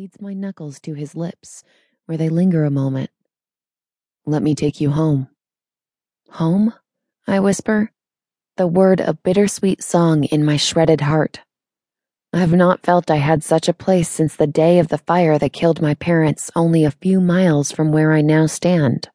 leads 0.00 0.18
my 0.18 0.32
knuckles 0.32 0.80
to 0.80 0.94
his 0.94 1.14
lips, 1.14 1.62
where 2.06 2.16
they 2.16 2.30
linger 2.30 2.64
a 2.64 2.70
moment. 2.70 3.10
Let 4.24 4.42
me 4.42 4.54
take 4.54 4.80
you 4.80 4.92
home. 4.92 5.28
Home? 6.30 6.72
I 7.26 7.38
whisper, 7.40 7.92
the 8.56 8.66
word 8.66 9.00
a 9.00 9.12
bittersweet 9.12 9.82
song 9.82 10.24
in 10.24 10.42
my 10.42 10.56
shredded 10.56 11.02
heart. 11.02 11.40
I 12.32 12.38
have 12.38 12.54
not 12.54 12.80
felt 12.80 13.10
I 13.10 13.16
had 13.16 13.44
such 13.44 13.68
a 13.68 13.74
place 13.74 14.08
since 14.08 14.34
the 14.34 14.46
day 14.46 14.78
of 14.78 14.88
the 14.88 14.96
fire 14.96 15.38
that 15.38 15.52
killed 15.52 15.82
my 15.82 15.92
parents 15.92 16.50
only 16.56 16.82
a 16.82 16.92
few 16.92 17.20
miles 17.20 17.70
from 17.70 17.92
where 17.92 18.14
I 18.14 18.22
now 18.22 18.46
stand. 18.46 19.10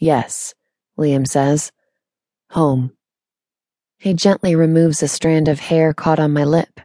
Yes, 0.00 0.54
Liam 0.98 1.24
says. 1.24 1.70
Home. 2.50 2.96
He 3.98 4.12
gently 4.12 4.56
removes 4.56 5.04
a 5.04 5.06
strand 5.06 5.46
of 5.46 5.60
hair 5.60 5.94
caught 5.94 6.18
on 6.18 6.32
my 6.32 6.42
lip, 6.42 6.80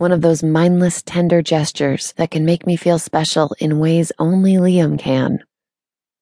one 0.00 0.12
of 0.12 0.22
those 0.22 0.42
mindless, 0.42 1.02
tender 1.02 1.42
gestures 1.42 2.14
that 2.14 2.30
can 2.30 2.42
make 2.42 2.64
me 2.64 2.74
feel 2.74 2.98
special 2.98 3.54
in 3.58 3.78
ways 3.78 4.10
only 4.18 4.54
Liam 4.54 4.98
can. 4.98 5.40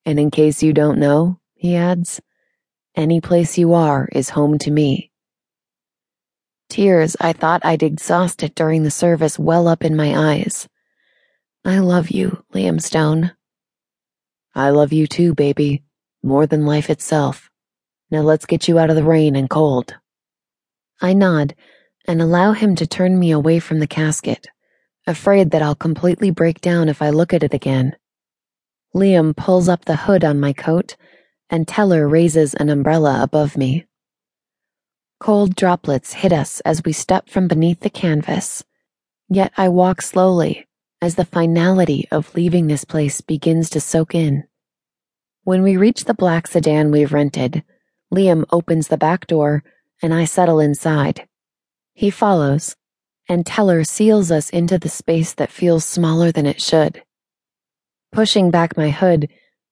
And 0.04 0.18
in 0.18 0.32
case 0.32 0.64
you 0.64 0.72
don't 0.72 0.98
know, 0.98 1.38
he 1.54 1.76
adds, 1.76 2.20
any 2.96 3.20
place 3.20 3.56
you 3.56 3.74
are 3.74 4.08
is 4.10 4.30
home 4.30 4.58
to 4.58 4.72
me. 4.72 5.12
Tears 6.68 7.16
I 7.20 7.32
thought 7.32 7.64
I'd 7.64 7.84
exhausted 7.84 8.56
during 8.56 8.82
the 8.82 8.90
service 8.90 9.38
well 9.38 9.68
up 9.68 9.84
in 9.84 9.94
my 9.94 10.32
eyes. 10.34 10.68
I 11.64 11.78
love 11.78 12.10
you, 12.10 12.42
Liam 12.52 12.82
Stone. 12.82 13.30
I 14.56 14.70
love 14.70 14.92
you 14.92 15.06
too, 15.06 15.36
baby, 15.36 15.84
more 16.20 16.48
than 16.48 16.66
life 16.66 16.90
itself. 16.90 17.48
Now 18.10 18.22
let's 18.22 18.44
get 18.44 18.66
you 18.66 18.76
out 18.80 18.90
of 18.90 18.96
the 18.96 19.04
rain 19.04 19.36
and 19.36 19.48
cold. 19.48 19.94
I 21.00 21.12
nod 21.12 21.54
and 22.08 22.22
allow 22.22 22.52
him 22.52 22.74
to 22.74 22.86
turn 22.86 23.18
me 23.18 23.30
away 23.30 23.60
from 23.60 23.78
the 23.78 23.86
casket, 23.86 24.48
afraid 25.06 25.50
that 25.50 25.60
I'll 25.60 25.74
completely 25.74 26.30
break 26.30 26.62
down 26.62 26.88
if 26.88 27.02
I 27.02 27.10
look 27.10 27.34
at 27.34 27.42
it 27.42 27.52
again. 27.52 27.94
Liam 28.94 29.36
pulls 29.36 29.68
up 29.68 29.84
the 29.84 29.96
hood 29.96 30.24
on 30.24 30.40
my 30.40 30.54
coat, 30.54 30.96
and 31.50 31.68
Teller 31.68 32.08
raises 32.08 32.54
an 32.54 32.70
umbrella 32.70 33.22
above 33.22 33.58
me. 33.58 33.84
Cold 35.20 35.54
droplets 35.54 36.14
hit 36.14 36.32
us 36.32 36.60
as 36.60 36.82
we 36.82 36.92
step 36.92 37.28
from 37.28 37.46
beneath 37.46 37.80
the 37.80 37.90
canvas. 37.90 38.64
Yet 39.28 39.52
I 39.58 39.68
walk 39.68 40.00
slowly 40.00 40.66
as 41.02 41.16
the 41.16 41.26
finality 41.26 42.08
of 42.10 42.34
leaving 42.34 42.66
this 42.66 42.84
place 42.84 43.20
begins 43.20 43.68
to 43.70 43.80
soak 43.80 44.14
in. 44.14 44.44
When 45.44 45.62
we 45.62 45.76
reach 45.76 46.04
the 46.04 46.14
black 46.14 46.46
sedan 46.46 46.90
we've 46.90 47.12
rented, 47.12 47.62
Liam 48.12 48.44
opens 48.50 48.88
the 48.88 48.96
back 48.96 49.26
door 49.26 49.62
and 50.00 50.14
I 50.14 50.24
settle 50.24 50.60
inside. 50.60 51.27
He 51.98 52.10
follows, 52.10 52.76
and 53.28 53.44
Teller 53.44 53.82
seals 53.82 54.30
us 54.30 54.50
into 54.50 54.78
the 54.78 54.88
space 54.88 55.34
that 55.34 55.50
feels 55.50 55.84
smaller 55.84 56.30
than 56.30 56.46
it 56.46 56.62
should. 56.62 57.02
Pushing 58.12 58.52
back 58.52 58.76
my 58.76 58.90
hood, 58.90 59.28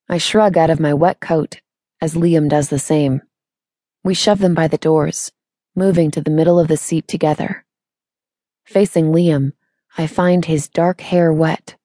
I 0.09 0.19
shrug 0.19 0.59
out 0.59 0.69
of 0.69 0.81
my 0.81 0.93
wet 0.93 1.21
coat 1.21 1.61
as 2.01 2.17
Liam 2.17 2.49
does 2.49 2.69
the 2.69 2.81
same. 2.81 3.23
We 4.03 4.15
shove 4.15 4.41
them 4.41 4.55
by 4.55 4.67
the 4.67 4.77
doors 4.77 5.31
moving 5.77 6.11
to 6.11 6.21
the 6.21 6.33
middle 6.33 6.59
of 6.59 6.67
the 6.67 6.77
seat 6.77 7.07
together. 7.07 7.65
Facing 8.65 9.13
Liam, 9.13 9.53
I 9.97 10.09
find 10.09 10.47
his 10.47 10.69
dark 10.69 11.03
hair 11.03 11.33
wet, 11.33 11.77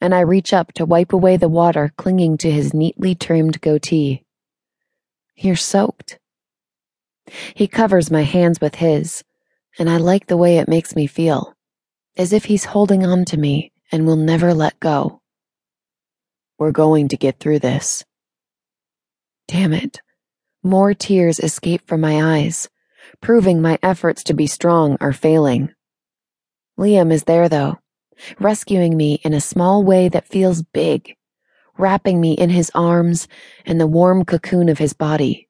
and 0.00 0.14
I 0.14 0.20
reach 0.20 0.54
up 0.54 0.72
to 0.72 0.86
wipe 0.86 1.12
away 1.12 1.36
the 1.36 1.50
water 1.50 1.92
clinging 1.98 2.38
to 2.38 2.50
his 2.50 2.72
neatly 2.72 3.14
trimmed 3.14 3.60
goatee. 3.60 4.24
You're 5.36 5.54
soaked. 5.54 6.18
He 7.54 7.68
covers 7.68 8.10
my 8.10 8.22
hands 8.22 8.58
with 8.58 8.76
his, 8.76 9.22
and 9.78 9.88
I 9.88 9.96
like 9.96 10.26
the 10.26 10.36
way 10.36 10.58
it 10.58 10.68
makes 10.68 10.94
me 10.94 11.06
feel, 11.06 11.54
as 12.16 12.32
if 12.32 12.44
he's 12.44 12.64
holding 12.66 13.04
on 13.04 13.24
to 13.26 13.36
me 13.36 13.72
and 13.90 14.06
will 14.06 14.16
never 14.16 14.54
let 14.54 14.80
go. 14.80 15.20
We're 16.58 16.72
going 16.72 17.08
to 17.08 17.16
get 17.16 17.38
through 17.38 17.60
this. 17.60 18.04
Damn 19.48 19.72
it. 19.72 20.00
More 20.62 20.94
tears 20.94 21.40
escape 21.40 21.86
from 21.86 22.00
my 22.00 22.40
eyes 22.40 22.68
proving 23.20 23.60
my 23.60 23.78
efforts 23.82 24.22
to 24.24 24.34
be 24.34 24.46
strong 24.46 24.96
are 25.00 25.12
failing. 25.12 25.72
Liam 26.78 27.12
is 27.12 27.24
there, 27.24 27.48
though, 27.48 27.78
rescuing 28.38 28.96
me 28.96 29.20
in 29.24 29.34
a 29.34 29.40
small 29.40 29.84
way 29.84 30.08
that 30.08 30.28
feels 30.28 30.62
big, 30.62 31.14
wrapping 31.78 32.20
me 32.20 32.32
in 32.32 32.50
his 32.50 32.70
arms 32.74 33.28
and 33.66 33.80
the 33.80 33.86
warm 33.86 34.24
cocoon 34.24 34.68
of 34.68 34.78
his 34.78 34.92
body. 34.92 35.48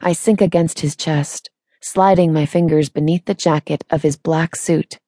I 0.00 0.12
sink 0.12 0.40
against 0.40 0.80
his 0.80 0.96
chest, 0.96 1.50
sliding 1.80 2.32
my 2.32 2.46
fingers 2.46 2.88
beneath 2.88 3.24
the 3.24 3.34
jacket 3.34 3.84
of 3.90 4.02
his 4.02 4.16
black 4.16 4.56
suit, 4.56 4.98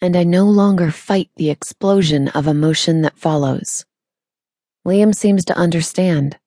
and 0.00 0.16
I 0.16 0.24
no 0.24 0.44
longer 0.44 0.90
fight 0.90 1.30
the 1.36 1.50
explosion 1.50 2.28
of 2.28 2.46
emotion 2.46 3.02
that 3.02 3.18
follows. 3.18 3.84
Liam 4.86 5.14
seems 5.14 5.44
to 5.46 5.56
understand, 5.56 6.38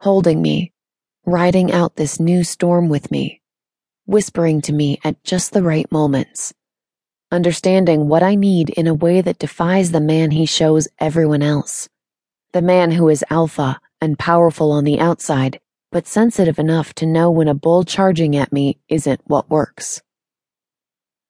holding 0.00 0.42
me, 0.42 0.72
riding 1.24 1.72
out 1.72 1.96
this 1.96 2.18
new 2.18 2.44
storm 2.44 2.88
with 2.88 3.10
me 3.10 3.40
whispering 4.06 4.60
to 4.62 4.72
me 4.72 4.98
at 5.02 5.22
just 5.24 5.52
the 5.52 5.62
right 5.62 5.90
moments, 5.90 6.54
understanding 7.32 8.08
what 8.08 8.22
I 8.22 8.36
need 8.36 8.70
in 8.70 8.86
a 8.86 8.94
way 8.94 9.20
that 9.20 9.38
defies 9.38 9.90
the 9.90 10.00
man 10.00 10.30
he 10.30 10.46
shows 10.46 10.88
everyone 11.00 11.42
else. 11.42 11.88
The 12.52 12.62
man 12.62 12.92
who 12.92 13.08
is 13.08 13.24
alpha 13.30 13.80
and 14.00 14.18
powerful 14.18 14.70
on 14.70 14.84
the 14.84 15.00
outside, 15.00 15.60
but 15.96 16.06
sensitive 16.06 16.58
enough 16.58 16.92
to 16.92 17.06
know 17.06 17.30
when 17.30 17.48
a 17.48 17.54
bull 17.54 17.82
charging 17.82 18.36
at 18.36 18.52
me 18.52 18.78
isn't 18.86 19.18
what 19.24 19.48
works. 19.48 20.02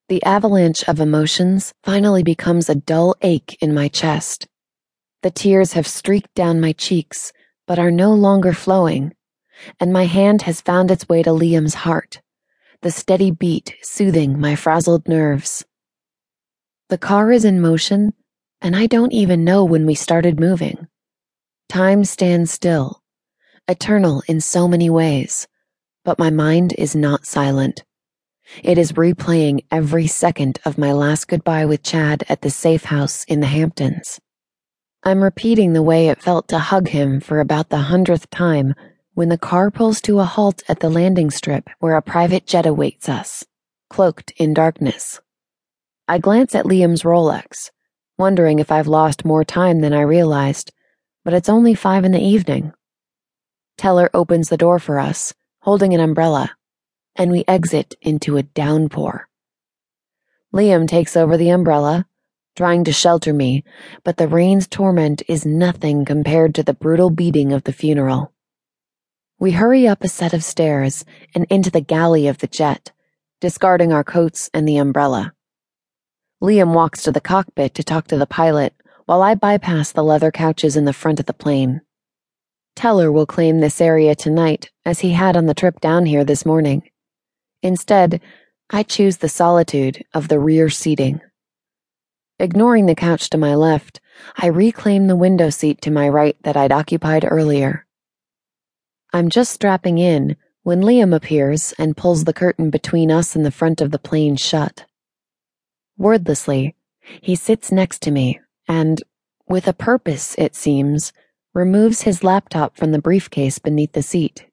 The 0.09 0.21
avalanche 0.25 0.83
of 0.89 0.99
emotions 0.99 1.73
finally 1.85 2.25
becomes 2.25 2.69
a 2.69 2.75
dull 2.75 3.15
ache 3.23 3.57
in 3.61 3.73
my 3.73 3.87
chest. 3.87 4.49
The 5.23 5.31
tears 5.31 5.75
have 5.75 5.87
streaked 5.87 6.35
down 6.35 6.61
my 6.61 6.73
cheeks, 6.73 7.33
but 7.69 7.79
are 7.79 7.93
no 7.93 8.13
longer 8.13 8.53
flowing, 8.53 9.13
and 9.79 9.93
my 9.93 10.07
hand 10.07 10.43
has 10.43 10.63
found 10.63 10.91
its 10.91 11.09
way 11.09 11.23
to 11.23 11.31
Liam's 11.31 11.75
heart 11.75 12.21
the 12.83 12.91
steady 12.91 13.31
beat 13.31 13.77
soothing 13.83 14.41
my 14.41 14.57
frazzled 14.57 15.07
nerves. 15.07 15.65
The 16.89 16.99
car 16.99 17.31
is 17.31 17.45
in 17.45 17.61
motion, 17.61 18.15
and 18.61 18.75
I 18.75 18.89
don't 18.89 19.13
even 19.13 19.45
know 19.45 19.65
when 19.65 19.87
we 19.87 19.95
started 19.95 20.41
moving. 20.41 20.89
Time 21.69 22.03
stands 22.05 22.51
still, 22.51 23.01
eternal 23.69 24.23
in 24.29 24.41
so 24.41 24.69
many 24.69 24.89
ways, 24.89 25.49
but 26.05 26.19
my 26.19 26.31
mind 26.31 26.73
is 26.79 26.95
not 26.95 27.27
silent. 27.27 27.85
It 28.63 28.79
is 28.79 28.93
replaying 28.93 29.65
every 29.73 30.07
second 30.07 30.61
of 30.65 30.79
my 30.79 30.93
last 30.93 31.27
goodbye 31.27 31.67
with 31.67 31.83
Chad 31.83 32.25
at 32.29 32.43
the 32.43 32.51
safe 32.51 32.85
house 32.85 33.25
in 33.25 33.41
the 33.41 33.47
Hamptons. 33.47 34.21
I'm 35.03 35.23
repeating 35.23 35.73
the 35.73 35.83
way 35.83 36.09
it 36.09 36.23
felt 36.23 36.49
to 36.49 36.59
hug 36.59 36.89
him 36.89 37.21
for 37.21 37.41
about 37.41 37.71
the 37.71 37.79
hundredth 37.79 38.31
time 38.31 38.75
when 39.15 39.29
the 39.31 39.39
car 39.39 39.71
pulls 39.71 40.01
to 40.03 40.21
a 40.21 40.25
halt 40.25 40.63
at 40.69 40.81
the 40.81 40.91
landing 40.91 41.31
strip 41.31 41.69
where 41.81 41.97
a 41.97 42.03
private 42.03 42.47
jet 42.47 42.67
awaits 42.67 43.09
us, 43.09 43.45
cloaked 43.91 44.33
in 44.37 44.55
darkness. 44.55 45.21
I 46.07 46.19
glance 46.19 46.55
at 46.55 46.67
Liam's 46.67 47.03
Rolex, 47.03 47.71
wondering 48.17 48.59
if 48.59 48.71
I've 48.71 48.87
lost 48.87 49.25
more 49.25 49.45
time 49.45 49.81
than 49.81 49.93
I 49.93 50.03
realized, 50.03 50.73
but 51.25 51.35
it's 51.35 51.49
only 51.49 51.75
five 51.75 52.05
in 52.05 52.13
the 52.13 52.21
evening. 52.23 52.73
Teller 53.77 54.09
opens 54.15 54.49
the 54.49 54.57
door 54.57 54.79
for 54.79 54.99
us, 54.99 55.35
holding 55.61 55.93
an 55.95 56.01
umbrella, 56.01 56.57
and 57.15 57.31
we 57.31 57.45
exit 57.47 57.95
into 58.01 58.37
a 58.37 58.43
downpour. 58.43 59.29
Liam 60.53 60.89
takes 60.89 61.17
over 61.17 61.37
the 61.37 61.51
umbrella, 61.51 62.07
trying 62.57 62.85
to 62.85 62.93
shelter 62.93 63.35
me, 63.35 63.65
but 64.03 64.17
the 64.17 64.29
rain's 64.29 64.67
torment 64.67 65.23
is 65.29 65.45
nothing 65.45 66.05
compared 66.05 66.55
to 66.55 66.63
the 66.63 66.73
brutal 66.73 67.11
beating 67.11 67.53
of 67.53 67.65
the 67.65 67.73
funeral. 67.73 68.33
We 69.39 69.53
hurry 69.53 69.87
up 69.87 70.03
a 70.03 70.09
set 70.09 70.33
of 70.33 70.43
stairs 70.43 71.05
and 71.35 71.47
into 71.51 71.71
the 71.71 71.83
galley 71.83 72.27
of 72.27 72.39
the 72.39 72.47
jet, 72.47 72.93
discarding 73.41 73.93
our 73.93 74.05
coats 74.05 74.49
and 74.55 74.67
the 74.67 74.79
umbrella. 74.79 75.35
Liam 76.43 76.75
walks 76.75 77.03
to 77.03 77.13
the 77.13 77.21
cockpit 77.21 77.75
to 77.75 77.85
talk 77.85 78.07
to 78.09 78.17
the 78.17 78.27
pilot 78.27 78.73
while 79.05 79.23
I 79.23 79.35
bypass 79.35 79.93
the 79.93 80.03
leather 80.03 80.31
couches 80.31 80.77
in 80.77 80.87
the 80.87 80.95
front 80.95 81.21
of 81.21 81.27
the 81.27 81.35
plane. 81.35 81.83
Teller 82.77 83.11
will 83.11 83.27
claim 83.27 83.59
this 83.59 83.81
area 83.81 84.15
tonight 84.15 84.71
as 84.85 85.01
he 85.01 85.13
had 85.13 85.35
on 85.35 85.47
the 85.47 85.55
trip 85.55 85.81
down 85.81 86.05
here 86.05 86.25
this 86.25 86.45
morning. 86.45 86.89
Instead, 87.63 88.21
I 88.71 88.83
choose 88.83 89.17
the 89.17 89.31
solitude 89.31 90.05
of 90.13 90.29
the 90.29 90.39
rear 90.39 90.69
seating. 90.69 91.23
Ignoring 92.39 92.85
the 92.85 92.95
couch 92.95 93.31
to 93.31 93.39
my 93.39 93.55
left, 93.55 94.01
I 94.37 94.49
reclaim 94.49 95.07
the 95.07 95.17
window 95.17 95.49
seat 95.49 95.81
to 95.83 95.91
my 95.91 96.07
right 96.07 96.37
that 96.43 96.57
I'd 96.57 96.71
occupied 96.71 97.27
earlier. 97.27 97.87
I'm 99.11 99.31
just 99.31 99.53
strapping 99.53 99.97
in 99.97 100.37
when 100.63 100.83
Liam 100.83 101.15
appears 101.15 101.73
and 101.79 101.97
pulls 101.97 102.25
the 102.25 102.35
curtain 102.35 102.69
between 102.69 103.11
us 103.11 103.35
and 103.35 103.47
the 103.47 103.51
front 103.51 103.81
of 103.81 103.91
the 103.91 103.99
plane 103.99 104.37
shut. 104.37 104.85
Wordlessly, 105.97 106.75
he 107.23 107.37
sits 107.37 107.73
next 107.73 108.03
to 108.03 108.11
me 108.11 108.41
and, 108.69 109.03
with 109.49 109.67
a 109.67 109.73
purpose, 109.73 110.35
it 110.37 110.55
seems, 110.55 111.15
removes 111.57 112.03
his 112.03 112.23
laptop 112.23 112.77
from 112.77 112.93
the 112.93 113.01
briefcase 113.01 113.59
beneath 113.59 113.93
the 113.93 114.03
seat. 114.03 114.45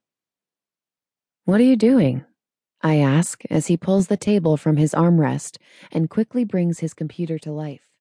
What 1.43 1.59
are 1.59 1.65
you 1.65 1.75
doing? 1.75 2.23
I 2.81 2.95
ask 2.95 3.43
as 3.49 3.67
he 3.67 3.75
pulls 3.75 4.07
the 4.07 4.15
table 4.15 4.55
from 4.55 4.77
his 4.77 4.93
armrest 4.93 5.57
and 5.91 6.09
quickly 6.09 6.45
brings 6.45 6.79
his 6.79 6.93
computer 6.93 7.37
to 7.39 7.51
life. 7.51 7.92